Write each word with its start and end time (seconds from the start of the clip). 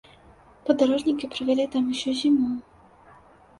Падарожнікі 0.69 1.29
правялі 1.35 1.65
там 1.77 1.93
усю 1.93 2.17
зіму. 2.25 2.51